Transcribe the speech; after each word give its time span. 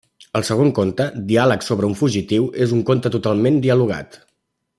El 0.37 0.45
segon 0.47 0.71
conte, 0.79 1.05
Diàlegs 1.31 1.69
sobre 1.71 1.89
un 1.91 1.93
fugitiu, 2.01 2.49
és 2.67 2.75
un 2.79 2.83
conte 2.89 3.13
totalment 3.17 3.61
dialogat. 3.69 4.19